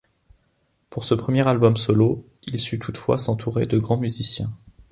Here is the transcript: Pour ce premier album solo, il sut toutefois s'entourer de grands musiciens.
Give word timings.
Pour 0.89 1.03
ce 1.03 1.13
premier 1.13 1.45
album 1.47 1.77
solo, 1.77 2.25
il 2.47 2.57
sut 2.57 2.79
toutefois 2.79 3.19
s'entourer 3.19 3.67
de 3.67 3.77
grands 3.77 3.97
musiciens. 3.99 4.51